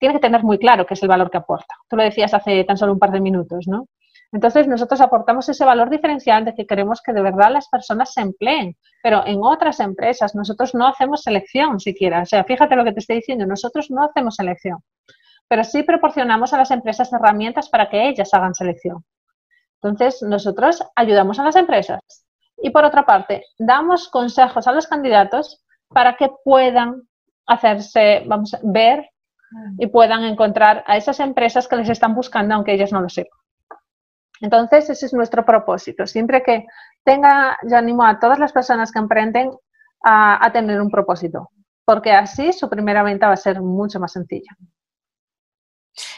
tiene 0.00 0.14
que 0.14 0.20
tener 0.20 0.42
muy 0.42 0.58
claro 0.58 0.86
qué 0.86 0.94
es 0.94 1.02
el 1.02 1.10
valor 1.10 1.30
que 1.30 1.36
aporta. 1.36 1.74
Tú 1.90 1.96
lo 1.96 2.02
decías 2.02 2.32
hace 2.32 2.64
tan 2.64 2.78
solo 2.78 2.94
un 2.94 2.98
par 2.98 3.10
de 3.10 3.20
minutos, 3.20 3.68
¿no? 3.68 3.86
Entonces, 4.32 4.66
nosotros 4.66 5.00
aportamos 5.02 5.46
ese 5.50 5.64
valor 5.64 5.90
diferencial 5.90 6.44
de 6.46 6.54
que 6.54 6.66
queremos 6.66 7.02
que 7.02 7.12
de 7.12 7.20
verdad 7.20 7.52
las 7.52 7.68
personas 7.68 8.14
se 8.14 8.22
empleen, 8.22 8.76
pero 9.02 9.26
en 9.26 9.40
otras 9.42 9.78
empresas 9.78 10.34
nosotros 10.34 10.74
no 10.74 10.86
hacemos 10.86 11.22
selección 11.22 11.78
siquiera. 11.78 12.22
O 12.22 12.26
sea, 12.26 12.42
fíjate 12.42 12.74
lo 12.74 12.84
que 12.84 12.92
te 12.92 13.00
estoy 13.00 13.16
diciendo, 13.16 13.46
nosotros 13.46 13.90
no 13.90 14.02
hacemos 14.02 14.36
selección, 14.36 14.78
pero 15.48 15.64
sí 15.64 15.82
proporcionamos 15.82 16.54
a 16.54 16.58
las 16.58 16.70
empresas 16.70 17.12
herramientas 17.12 17.68
para 17.68 17.90
que 17.90 18.08
ellas 18.08 18.32
hagan 18.32 18.54
selección. 18.54 19.04
Entonces, 19.82 20.22
nosotros 20.22 20.82
ayudamos 20.96 21.38
a 21.38 21.44
las 21.44 21.56
empresas 21.56 22.00
y 22.56 22.70
por 22.70 22.84
otra 22.84 23.04
parte, 23.04 23.44
damos 23.58 24.08
consejos 24.08 24.66
a 24.66 24.72
los 24.72 24.86
candidatos 24.86 25.62
para 25.88 26.16
que 26.16 26.30
puedan 26.42 27.02
hacerse, 27.46 28.22
vamos 28.26 28.56
ver 28.62 29.10
y 29.78 29.88
puedan 29.88 30.24
encontrar 30.24 30.82
a 30.86 30.96
esas 30.96 31.20
empresas 31.20 31.68
que 31.68 31.76
les 31.76 31.90
están 31.90 32.14
buscando 32.14 32.54
aunque 32.54 32.72
ellos 32.72 32.92
no 32.92 33.02
lo 33.02 33.10
sepan. 33.10 33.41
Entonces, 34.42 34.90
ese 34.90 35.06
es 35.06 35.12
nuestro 35.14 35.46
propósito. 35.46 36.04
Siempre 36.06 36.42
que 36.42 36.66
tenga, 37.04 37.56
yo 37.62 37.76
animo 37.76 38.04
a 38.04 38.18
todas 38.18 38.40
las 38.40 38.52
personas 38.52 38.90
que 38.90 38.98
emprenden 38.98 39.52
a, 40.04 40.50
tener 40.52 40.80
un 40.80 40.90
propósito, 40.90 41.50
porque 41.84 42.10
así 42.10 42.52
su 42.52 42.68
primera 42.68 43.04
venta 43.04 43.28
va 43.28 43.34
a 43.34 43.36
ser 43.36 43.60
mucho 43.60 44.00
más 44.00 44.12
sencilla. 44.12 44.50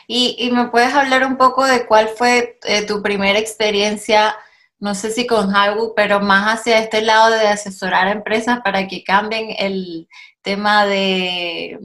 Y, 0.07 0.51
me 0.53 0.69
puedes 0.69 0.95
hablar 0.95 1.27
un 1.27 1.37
poco 1.37 1.67
de 1.67 1.87
cuál 1.87 2.09
fue 2.09 2.59
eh, 2.65 2.87
tu 2.87 3.03
primera 3.03 3.39
experiencia, 3.39 4.35
no 4.79 4.95
sé 4.95 5.11
si 5.11 5.27
con 5.27 5.51
Highwood, 5.51 5.93
pero 5.95 6.21
más 6.21 6.61
hacia 6.61 6.79
este 6.79 7.03
lado 7.03 7.31
de 7.31 7.49
asesorar 7.49 8.07
a 8.07 8.13
empresas 8.13 8.61
para 8.63 8.89
que 8.89 9.05
cambien 9.05 9.55
el 9.59 10.09
tema 10.41 10.87
de, 10.87 11.79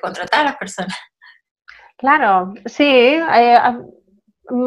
contratar 0.00 0.40
a 0.40 0.44
las 0.44 0.56
personas. 0.56 0.96
Claro, 1.98 2.52
sí. 2.66 2.84
Eh, 2.84 3.58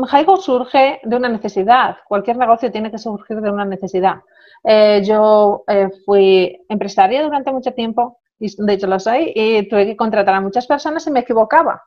Haigo 0.09 0.37
surge 0.37 0.99
de 1.03 1.15
una 1.15 1.29
necesidad. 1.29 1.97
Cualquier 2.07 2.37
negocio 2.37 2.71
tiene 2.71 2.91
que 2.91 2.97
surgir 2.97 3.41
de 3.41 3.51
una 3.51 3.65
necesidad. 3.65 4.21
Eh, 4.63 5.01
yo 5.03 5.63
eh, 5.67 5.89
fui 6.05 6.65
empresaria 6.69 7.23
durante 7.23 7.51
mucho 7.51 7.73
tiempo, 7.73 8.19
y 8.39 8.47
de 8.57 8.73
hecho 8.73 8.87
lo 8.87 8.99
soy, 8.99 9.31
y 9.35 9.67
tuve 9.67 9.85
que 9.85 9.97
contratar 9.97 10.35
a 10.35 10.41
muchas 10.41 10.65
personas 10.65 11.05
y 11.07 11.11
me 11.11 11.21
equivocaba. 11.21 11.83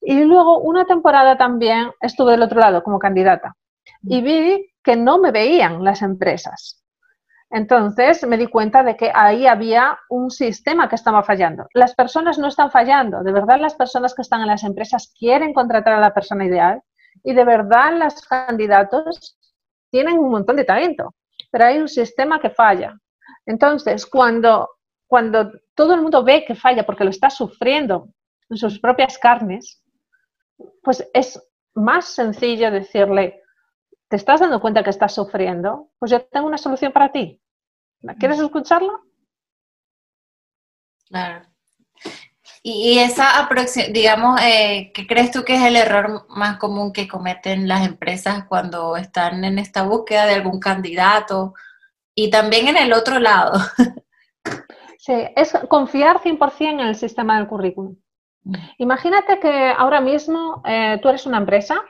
Y 0.00 0.24
luego 0.24 0.58
una 0.58 0.84
temporada 0.84 1.36
también 1.36 1.90
estuve 2.00 2.32
del 2.32 2.42
otro 2.42 2.60
lado 2.60 2.82
como 2.82 2.98
candidata 2.98 3.56
y 4.02 4.20
vi 4.20 4.72
que 4.82 4.96
no 4.96 5.18
me 5.18 5.30
veían 5.30 5.84
las 5.84 6.02
empresas. 6.02 6.82
Entonces 7.50 8.26
me 8.26 8.38
di 8.38 8.46
cuenta 8.46 8.82
de 8.82 8.96
que 8.96 9.12
ahí 9.14 9.46
había 9.46 9.98
un 10.08 10.30
sistema 10.30 10.88
que 10.88 10.94
estaba 10.94 11.22
fallando. 11.22 11.66
Las 11.74 11.94
personas 11.94 12.38
no 12.38 12.48
están 12.48 12.70
fallando. 12.70 13.22
De 13.22 13.30
verdad 13.30 13.60
las 13.60 13.74
personas 13.74 14.14
que 14.14 14.22
están 14.22 14.40
en 14.40 14.46
las 14.48 14.64
empresas 14.64 15.12
quieren 15.18 15.52
contratar 15.52 15.94
a 15.94 16.00
la 16.00 16.14
persona 16.14 16.46
ideal 16.46 16.82
y 17.24 17.34
de 17.34 17.44
verdad 17.44 17.98
los 17.98 18.20
candidatos 18.22 19.38
tienen 19.90 20.18
un 20.18 20.30
montón 20.30 20.56
de 20.56 20.64
talento, 20.64 21.14
pero 21.50 21.66
hay 21.66 21.78
un 21.78 21.88
sistema 21.88 22.40
que 22.40 22.50
falla. 22.50 22.98
Entonces, 23.46 24.06
cuando, 24.06 24.68
cuando 25.06 25.52
todo 25.74 25.94
el 25.94 26.02
mundo 26.02 26.24
ve 26.24 26.44
que 26.44 26.54
falla 26.54 26.84
porque 26.84 27.04
lo 27.04 27.10
está 27.10 27.30
sufriendo 27.30 28.08
en 28.48 28.56
sus 28.56 28.78
propias 28.80 29.18
carnes, 29.18 29.82
pues 30.82 31.08
es 31.12 31.40
más 31.74 32.06
sencillo 32.06 32.70
decirle, 32.70 33.42
¿te 34.08 34.16
estás 34.16 34.40
dando 34.40 34.60
cuenta 34.60 34.82
que 34.82 34.90
estás 34.90 35.14
sufriendo? 35.14 35.90
Pues 35.98 36.10
yo 36.10 36.24
tengo 36.26 36.46
una 36.46 36.58
solución 36.58 36.92
para 36.92 37.10
ti. 37.12 37.40
¿Quieres 38.18 38.40
escucharlo? 38.40 39.02
Claro. 41.08 41.51
Y 42.64 42.98
esa 43.00 43.40
aproximación, 43.40 43.92
digamos, 43.92 44.40
eh, 44.40 44.92
¿qué 44.94 45.06
crees 45.06 45.32
tú 45.32 45.44
que 45.44 45.56
es 45.56 45.62
el 45.62 45.74
error 45.74 46.26
más 46.28 46.58
común 46.58 46.92
que 46.92 47.08
cometen 47.08 47.66
las 47.66 47.84
empresas 47.86 48.44
cuando 48.48 48.96
están 48.96 49.44
en 49.44 49.58
esta 49.58 49.82
búsqueda 49.82 50.26
de 50.26 50.34
algún 50.34 50.60
candidato? 50.60 51.54
Y 52.14 52.30
también 52.30 52.68
en 52.68 52.76
el 52.76 52.92
otro 52.92 53.18
lado. 53.18 53.52
Sí, 55.04 55.14
es 55.34 55.52
confiar 55.68 56.20
100% 56.20 56.60
en 56.60 56.78
el 56.78 56.94
sistema 56.94 57.36
del 57.36 57.48
currículum. 57.48 57.96
Mm. 58.44 58.54
Imagínate 58.78 59.40
que 59.40 59.74
ahora 59.76 60.00
mismo 60.00 60.62
eh, 60.64 61.00
tú 61.02 61.08
eres 61.08 61.26
una 61.26 61.38
empresa 61.38 61.82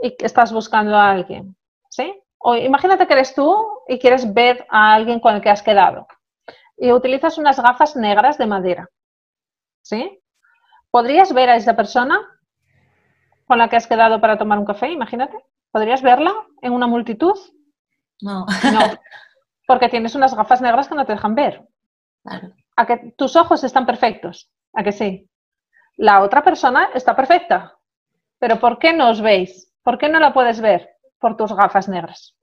y 0.00 0.14
estás 0.20 0.52
buscando 0.52 0.96
a 0.96 1.10
alguien, 1.10 1.56
¿sí? 1.88 2.14
O 2.38 2.54
imagínate 2.54 3.08
que 3.08 3.14
eres 3.14 3.34
tú 3.34 3.56
y 3.88 3.98
quieres 3.98 4.32
ver 4.32 4.64
a 4.70 4.94
alguien 4.94 5.18
con 5.18 5.34
el 5.34 5.40
que 5.40 5.50
has 5.50 5.64
quedado 5.64 6.06
y 6.76 6.92
utilizas 6.92 7.38
unas 7.38 7.60
gafas 7.60 7.96
negras 7.96 8.38
de 8.38 8.46
madera. 8.46 8.88
¿Sí? 9.88 10.20
¿Podrías 10.90 11.32
ver 11.32 11.48
a 11.48 11.56
esa 11.56 11.74
persona 11.74 12.20
con 13.46 13.58
la 13.58 13.68
que 13.68 13.76
has 13.76 13.86
quedado 13.86 14.20
para 14.20 14.36
tomar 14.36 14.58
un 14.58 14.66
café? 14.66 14.90
Imagínate. 14.90 15.36
¿Podrías 15.70 16.02
verla 16.02 16.34
en 16.60 16.72
una 16.72 16.86
multitud? 16.86 17.38
No. 18.20 18.44
No, 18.72 18.80
porque 19.66 19.88
tienes 19.88 20.14
unas 20.14 20.34
gafas 20.34 20.60
negras 20.60 20.88
que 20.88 20.94
no 20.94 21.06
te 21.06 21.12
dejan 21.12 21.34
ver. 21.34 21.66
A 22.76 22.86
que 22.86 23.14
tus 23.16 23.34
ojos 23.36 23.64
están 23.64 23.86
perfectos, 23.86 24.50
a 24.74 24.82
que 24.82 24.92
sí. 24.92 25.30
La 25.96 26.22
otra 26.22 26.42
persona 26.42 26.90
está 26.94 27.16
perfecta. 27.16 27.78
Pero 28.38 28.60
¿por 28.60 28.78
qué 28.78 28.92
no 28.92 29.08
os 29.10 29.22
veis? 29.22 29.72
¿Por 29.82 29.96
qué 29.96 30.08
no 30.08 30.20
la 30.20 30.34
puedes 30.34 30.60
ver? 30.60 30.90
Por 31.18 31.36
tus 31.36 31.52
gafas 31.54 31.88
negras. 31.88 32.36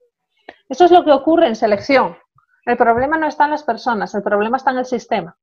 Eso 0.68 0.84
es 0.84 0.90
lo 0.90 1.04
que 1.04 1.12
ocurre 1.12 1.46
en 1.46 1.56
selección. 1.56 2.16
El 2.64 2.76
problema 2.76 3.16
no 3.16 3.28
está 3.28 3.44
en 3.44 3.52
las 3.52 3.62
personas, 3.62 4.14
el 4.16 4.22
problema 4.24 4.56
está 4.56 4.72
en 4.72 4.78
el 4.78 4.86
sistema. 4.86 5.36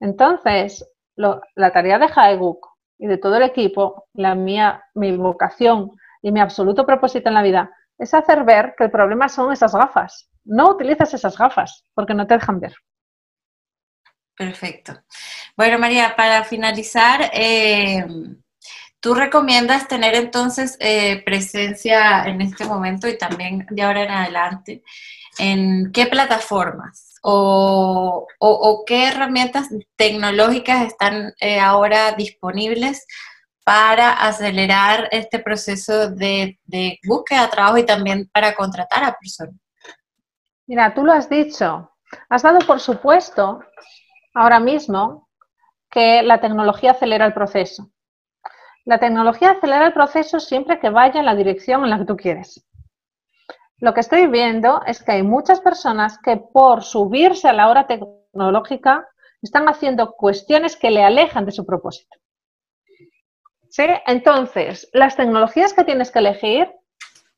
Entonces, 0.00 0.84
la 1.16 1.70
tarea 1.72 1.98
de 1.98 2.08
Haeguk 2.14 2.66
y 2.98 3.06
de 3.06 3.18
todo 3.18 3.36
el 3.36 3.42
equipo, 3.42 4.06
la 4.14 4.34
mía, 4.34 4.82
mi 4.94 5.16
vocación 5.16 5.90
y 6.22 6.32
mi 6.32 6.40
absoluto 6.40 6.86
propósito 6.86 7.28
en 7.28 7.34
la 7.34 7.42
vida 7.42 7.70
es 7.98 8.12
hacer 8.14 8.44
ver 8.44 8.74
que 8.76 8.84
el 8.84 8.90
problema 8.90 9.28
son 9.28 9.52
esas 9.52 9.74
gafas. 9.74 10.28
No 10.44 10.70
utilizas 10.70 11.12
esas 11.14 11.36
gafas 11.36 11.84
porque 11.94 12.14
no 12.14 12.26
te 12.26 12.34
dejan 12.34 12.60
ver. 12.60 12.74
Perfecto. 14.36 15.00
Bueno, 15.56 15.78
María, 15.78 16.16
para 16.16 16.42
finalizar, 16.42 17.30
eh, 17.32 18.04
¿tú 18.98 19.14
recomiendas 19.14 19.86
tener 19.86 20.14
entonces 20.14 20.76
eh, 20.80 21.22
presencia 21.24 22.24
en 22.24 22.40
este 22.40 22.64
momento 22.64 23.06
y 23.06 23.16
también 23.16 23.64
de 23.70 23.82
ahora 23.82 24.02
en 24.02 24.10
adelante 24.10 24.82
en 25.38 25.92
qué 25.92 26.06
plataformas 26.06 27.13
o, 27.26 28.84
qué 28.86 29.08
herramientas 29.08 29.68
tecnológicas 29.96 30.86
están 30.86 31.32
eh, 31.40 31.58
ahora 31.58 32.12
disponibles 32.12 33.06
para 33.64 34.12
acelerar 34.12 35.08
este 35.10 35.38
proceso 35.38 36.10
de, 36.10 36.58
de 36.64 36.98
búsqueda 37.04 37.42
de 37.42 37.48
trabajo 37.48 37.78
y 37.78 37.86
también 37.86 38.28
para 38.30 38.54
contratar 38.54 39.04
a 39.04 39.16
personas? 39.18 39.54
Mira, 40.66 40.92
tú 40.94 41.02
lo 41.02 41.12
has 41.12 41.28
dicho. 41.30 41.90
Has 42.28 42.42
dado 42.42 42.58
por 42.66 42.80
supuesto 42.80 43.60
ahora 44.34 44.60
mismo 44.60 45.28
que 45.90 46.22
la 46.22 46.40
tecnología 46.40 46.90
acelera 46.90 47.24
el 47.24 47.32
proceso. 47.32 47.90
La 48.84 48.98
tecnología 48.98 49.52
acelera 49.52 49.86
el 49.86 49.94
proceso 49.94 50.40
siempre 50.40 50.78
que 50.78 50.90
vaya 50.90 51.20
en 51.20 51.26
la 51.26 51.34
dirección 51.34 51.84
en 51.84 51.90
la 51.90 51.98
que 51.98 52.04
tú 52.04 52.16
quieres. 52.16 52.66
Lo 53.78 53.92
que 53.92 54.00
estoy 54.00 54.26
viendo 54.26 54.82
es 54.86 55.02
que 55.02 55.12
hay 55.12 55.22
muchas 55.22 55.60
personas 55.60 56.18
que 56.18 56.36
por 56.36 56.82
subirse 56.82 57.48
a 57.48 57.52
la 57.52 57.68
hora 57.68 57.86
tecnológica 57.86 59.08
están 59.42 59.68
haciendo 59.68 60.12
cuestiones 60.12 60.76
que 60.76 60.90
le 60.90 61.02
alejan 61.02 61.44
de 61.44 61.52
su 61.52 61.66
propósito. 61.66 62.16
¿Sí? 63.68 63.84
Entonces, 64.06 64.88
las 64.92 65.16
tecnologías 65.16 65.74
que 65.74 65.84
tienes 65.84 66.10
que 66.10 66.20
elegir 66.20 66.72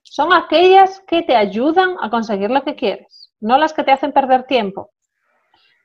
son 0.03 0.33
aquellas 0.33 1.01
que 1.01 1.23
te 1.23 1.35
ayudan 1.35 1.97
a 2.01 2.11
conseguir 2.11 2.51
lo 2.51 2.63
que 2.63 2.77
quieres, 2.77 3.33
no 3.41 3.59
las 3.59 3.73
que 3.73 3.85
te 3.85 3.93
hacen 3.93 4.13
perder 4.13 4.45
tiempo, 4.45 4.93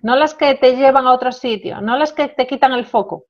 no 0.02 0.16
las 0.16 0.34
que 0.34 0.56
te 0.56 0.76
llevan 0.76 1.08
a 1.08 1.14
otro 1.14 1.32
sitio, 1.32 1.82
no 1.82 1.98
las 1.98 2.12
que 2.12 2.28
te 2.28 2.48
quitan 2.48 2.74
el 2.74 2.86
foco. 2.86 3.26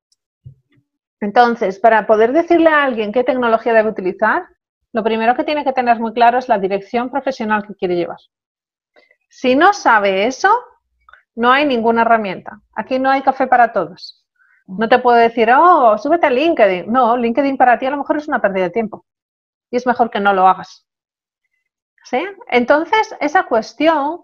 Entonces, 1.19 1.79
para 1.79 2.07
poder 2.07 2.33
decirle 2.33 2.69
a 2.69 2.83
alguien 2.83 3.11
qué 3.11 3.23
tecnología 3.23 3.73
debe 3.73 3.91
utilizar, 3.91 4.43
lo 4.93 5.03
primero 5.03 5.35
que 5.35 5.43
tiene 5.43 5.63
que 5.63 5.73
tener 5.73 5.99
muy 5.99 6.13
claro 6.13 6.37
es 6.37 6.49
la 6.49 6.57
dirección 6.57 7.09
profesional 7.09 7.65
que 7.65 7.75
quiere 7.75 7.95
llevar. 7.95 8.19
Si 9.29 9.55
no 9.55 9.73
sabe 9.73 10.25
eso, 10.25 10.49
no 11.35 11.51
hay 11.51 11.65
ninguna 11.65 12.01
herramienta. 12.01 12.61
Aquí 12.75 12.99
no 12.99 13.09
hay 13.09 13.21
café 13.21 13.47
para 13.47 13.71
todos. 13.71 14.25
No 14.67 14.89
te 14.89 14.99
puedo 14.99 15.17
decir, 15.17 15.49
oh, 15.51 15.97
súbete 15.97 16.27
a 16.27 16.29
LinkedIn. 16.29 16.91
No, 16.91 17.15
LinkedIn 17.17 17.57
para 17.57 17.79
ti 17.79 17.85
a 17.85 17.91
lo 17.91 17.97
mejor 17.97 18.17
es 18.17 18.27
una 18.27 18.41
pérdida 18.41 18.65
de 18.65 18.69
tiempo. 18.71 19.05
Y 19.69 19.77
es 19.77 19.87
mejor 19.87 20.09
que 20.09 20.19
no 20.19 20.33
lo 20.33 20.47
hagas. 20.47 20.85
¿Sí? 22.03 22.25
Entonces, 22.49 23.15
esa 23.19 23.43
cuestión 23.43 24.23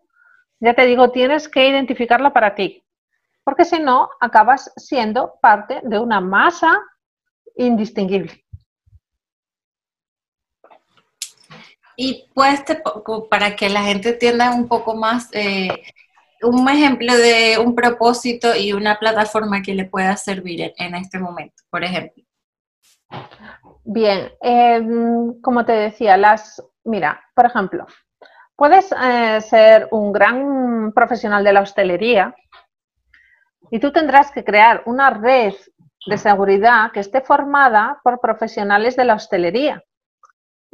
ya 0.60 0.74
te 0.74 0.86
digo, 0.86 1.12
tienes 1.12 1.48
que 1.48 1.68
identificarla 1.68 2.34
para 2.34 2.56
ti, 2.56 2.84
porque 3.44 3.66
si 3.66 3.80
no, 3.80 4.10
acabas 4.20 4.72
siendo 4.76 5.36
parte 5.42 5.82
de 5.84 6.00
una 6.00 6.20
masa 6.20 6.82
indistinguible. 7.56 8.46
Y 11.98 12.30
pues, 12.34 12.64
para 13.30 13.56
que 13.58 13.68
la 13.68 13.82
gente 13.82 14.10
entienda 14.10 14.52
un 14.52 14.70
poco 14.70 14.96
más, 14.96 15.28
eh, 15.34 15.84
un 16.42 16.70
ejemplo 16.70 17.14
de 17.18 17.58
un 17.58 17.76
propósito 17.76 18.56
y 18.56 18.72
una 18.72 18.98
plataforma 18.98 19.62
que 19.62 19.74
le 19.74 19.86
pueda 19.86 20.16
servir 20.16 20.74
en, 20.78 20.96
este 20.96 21.20
momento, 21.20 21.64
por 21.70 21.84
ejemplo. 21.84 22.24
Bien, 23.84 24.32
em, 24.42 25.42
como 25.42 25.66
te 25.66 25.74
decía, 25.74 26.16
las, 26.16 26.64
mira, 26.86 27.20
por 27.34 27.48
ejemplo, 27.48 27.86
Puedes 28.58 28.92
eh, 28.92 29.40
ser 29.42 29.88
un 29.92 30.12
gran 30.12 30.92
profesional 30.92 31.44
de 31.44 31.54
la 31.54 31.62
hostelería 31.62 32.36
y 33.70 33.80
tú 33.80 33.92
tendrás 33.92 34.32
que 34.32 34.44
crear 34.44 34.82
una 34.88 35.12
red 35.12 35.54
de 36.08 36.18
seguridad 36.18 36.92
que 36.92 37.02
esté 37.02 37.22
formada 37.22 38.00
por 38.04 38.20
profesionales 38.20 38.96
de 38.96 39.06
la 39.06 39.14
hostelería. 39.14 39.84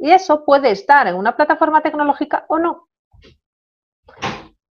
Y 0.04 0.10
eso 0.12 0.44
puede 0.44 0.70
estar 0.70 1.06
en 1.06 1.14
una 1.14 1.34
plataforma 1.34 1.80
tecnológica 1.80 2.44
o 2.48 2.58
no. 2.58 2.90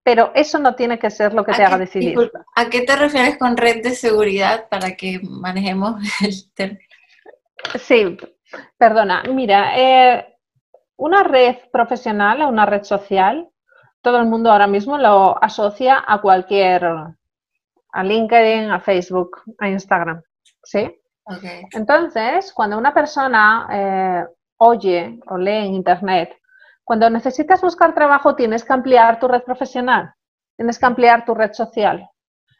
Pero 0.03 0.31
eso 0.35 0.59
no 0.59 0.75
tiene 0.75 0.99
que 0.99 1.09
ser 1.09 1.33
lo 1.33 1.43
que 1.43 1.53
te 1.53 1.63
haga 1.63 1.79
decidir. 1.79 2.31
¿A 2.55 2.69
qué 2.69 2.81
te 2.81 2.95
refieres 2.95 3.39
con 3.39 3.57
red 3.57 3.81
de 3.81 3.95
seguridad 3.95 4.69
para 4.69 4.95
que 4.95 5.19
manejemos 5.23 5.95
el 6.21 6.53
término? 6.53 6.87
Sí, 7.79 8.15
perdona. 8.77 9.23
Mira, 9.23 9.75
eh, 9.75 10.37
una 10.97 11.23
red 11.23 11.55
profesional 11.71 12.43
o 12.43 12.49
una 12.49 12.67
red 12.67 12.83
social, 12.83 13.49
todo 14.03 14.19
el 14.19 14.27
mundo 14.27 14.51
ahora 14.51 14.67
mismo 14.67 14.99
lo 14.99 15.43
asocia 15.43 16.03
a 16.05 16.21
cualquier, 16.21 16.85
a 16.85 18.03
LinkedIn, 18.03 18.69
a 18.69 18.79
Facebook, 18.79 19.41
a 19.57 19.67
Instagram, 19.67 20.21
¿sí? 20.61 20.95
Entonces, 21.71 22.53
cuando 22.53 22.77
una 22.77 22.93
persona 22.93 23.67
eh, 23.71 24.25
oye 24.63 25.19
o 25.27 25.37
lee 25.37 25.65
en 25.67 25.73
Internet, 25.73 26.37
cuando 26.83 27.09
necesitas 27.09 27.61
buscar 27.61 27.93
trabajo 27.93 28.35
tienes 28.35 28.63
que 28.63 28.73
ampliar 28.73 29.19
tu 29.19 29.27
red 29.27 29.43
profesional, 29.43 30.13
tienes 30.55 30.79
que 30.79 30.85
ampliar 30.85 31.25
tu 31.25 31.33
red 31.33 31.53
social. 31.53 32.09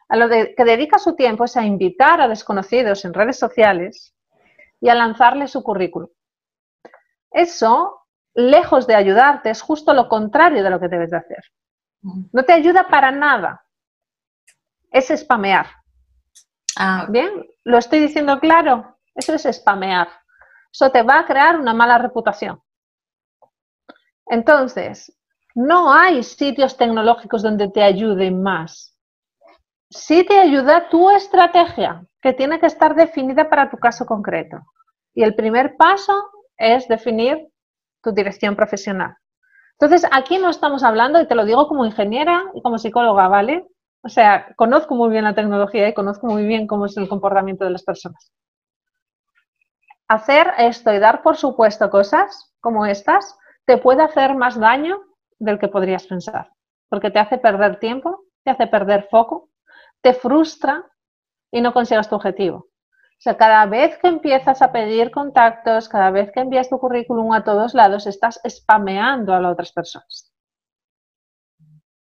A 0.08 0.16
lo 0.16 0.28
que 0.28 0.64
dedica 0.64 0.98
su 0.98 1.16
tiempo 1.16 1.44
es 1.44 1.56
a 1.56 1.64
invitar 1.64 2.20
a 2.20 2.28
desconocidos 2.28 3.04
en 3.04 3.14
redes 3.14 3.38
sociales 3.38 4.14
y 4.80 4.88
a 4.88 4.94
lanzarle 4.94 5.48
su 5.48 5.62
currículum. 5.62 6.08
Eso 7.30 8.04
lejos 8.34 8.86
de 8.86 8.94
ayudarte, 8.94 9.50
es 9.50 9.62
justo 9.62 9.94
lo 9.94 10.08
contrario 10.08 10.62
de 10.62 10.70
lo 10.70 10.80
que 10.80 10.88
debes 10.88 11.10
de 11.10 11.16
hacer. 11.16 11.44
No 12.32 12.44
te 12.44 12.52
ayuda 12.52 12.88
para 12.88 13.10
nada. 13.10 13.64
Es 14.90 15.08
spamear. 15.08 15.66
Ah. 16.76 17.06
Bien, 17.08 17.46
lo 17.64 17.78
estoy 17.78 18.00
diciendo 18.00 18.38
claro. 18.40 18.98
Eso 19.14 19.34
es 19.34 19.42
spamear. 19.56 20.08
Eso 20.74 20.90
te 20.90 21.02
va 21.02 21.20
a 21.20 21.24
crear 21.24 21.60
una 21.60 21.72
mala 21.72 21.98
reputación. 21.98 22.60
Entonces, 24.26 25.16
no 25.54 25.92
hay 25.92 26.24
sitios 26.24 26.76
tecnológicos 26.76 27.44
donde 27.44 27.68
te 27.68 27.84
ayuden 27.84 28.42
más. 28.42 28.98
Sí 29.88 30.24
te 30.24 30.36
ayuda 30.36 30.88
tu 30.88 31.10
estrategia, 31.10 32.04
que 32.20 32.32
tiene 32.32 32.58
que 32.58 32.66
estar 32.66 32.96
definida 32.96 33.48
para 33.48 33.70
tu 33.70 33.76
caso 33.76 34.04
concreto. 34.04 34.62
Y 35.14 35.22
el 35.22 35.36
primer 35.36 35.76
paso 35.76 36.12
es 36.56 36.88
definir 36.88 37.46
tu 38.02 38.10
dirección 38.10 38.56
profesional. 38.56 39.14
Entonces, 39.78 40.10
aquí 40.10 40.38
no 40.38 40.50
estamos 40.50 40.82
hablando, 40.82 41.20
y 41.20 41.28
te 41.28 41.36
lo 41.36 41.44
digo 41.44 41.68
como 41.68 41.86
ingeniera 41.86 42.50
y 42.52 42.62
como 42.62 42.78
psicóloga, 42.78 43.28
¿vale? 43.28 43.64
O 44.02 44.08
sea, 44.08 44.52
conozco 44.56 44.96
muy 44.96 45.10
bien 45.10 45.22
la 45.22 45.36
tecnología 45.36 45.88
y 45.88 45.94
conozco 45.94 46.26
muy 46.26 46.44
bien 46.44 46.66
cómo 46.66 46.86
es 46.86 46.96
el 46.96 47.08
comportamiento 47.08 47.64
de 47.64 47.70
las 47.70 47.84
personas. 47.84 48.32
Hacer 50.08 50.52
esto 50.58 50.92
y 50.92 50.98
dar 50.98 51.22
por 51.22 51.36
supuesto 51.36 51.90
cosas 51.90 52.54
como 52.60 52.86
estas 52.86 53.38
te 53.64 53.78
puede 53.78 54.02
hacer 54.02 54.34
más 54.34 54.58
daño 54.58 55.00
del 55.38 55.58
que 55.58 55.68
podrías 55.68 56.06
pensar, 56.06 56.50
porque 56.88 57.10
te 57.10 57.18
hace 57.18 57.38
perder 57.38 57.78
tiempo, 57.78 58.24
te 58.44 58.50
hace 58.50 58.66
perder 58.66 59.08
foco, 59.10 59.50
te 60.02 60.12
frustra 60.12 60.84
y 61.50 61.60
no 61.60 61.72
consigas 61.72 62.08
tu 62.08 62.16
objetivo. 62.16 62.56
O 62.56 63.20
sea, 63.24 63.36
cada 63.38 63.64
vez 63.64 63.96
que 63.98 64.08
empiezas 64.08 64.60
a 64.60 64.70
pedir 64.72 65.10
contactos, 65.10 65.88
cada 65.88 66.10
vez 66.10 66.30
que 66.32 66.40
envías 66.40 66.68
tu 66.68 66.78
currículum 66.78 67.32
a 67.32 67.44
todos 67.44 67.72
lados, 67.72 68.06
estás 68.06 68.40
spameando 68.46 69.32
a 69.32 69.40
las 69.40 69.52
otras 69.52 69.72
personas. 69.72 70.32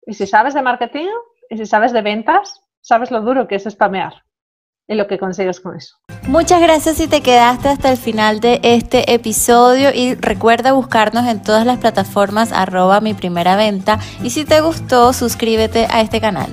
Y 0.07 0.15
si 0.15 0.27
sabes 0.27 0.55
de 0.55 0.63
marketing 0.63 1.09
y 1.51 1.59
si 1.59 1.67
sabes 1.67 1.93
de 1.93 2.03
ventas, 2.03 2.65
sabes 2.81 3.11
lo 3.11 3.21
duro 3.21 3.47
que 3.47 3.57
es 3.57 3.65
spamear 3.65 4.25
y 4.87 4.95
lo 4.95 5.07
que 5.07 5.19
consigues 5.19 5.61
con 5.61 5.77
eso. 5.77 5.97
Muchas 6.29 6.61
gracias 6.61 6.99
si 6.99 7.09
te 7.09 7.21
quedaste 7.21 7.69
hasta 7.69 7.91
el 7.91 7.97
final 7.97 8.39
de 8.39 8.61
este 8.63 9.13
episodio 9.13 9.91
y 9.93 10.15
recuerda 10.15 10.73
buscarnos 10.73 11.27
en 11.27 11.43
todas 11.43 11.67
las 11.67 11.79
plataformas 11.79 12.53
arroba 12.53 13.01
mi 13.01 13.13
primera 13.13 13.57
venta 13.57 13.99
y 14.23 14.31
si 14.31 14.45
te 14.45 14.61
gustó 14.61 15.13
suscríbete 15.13 15.87
a 15.91 16.01
este 16.01 16.21
canal. 16.21 16.53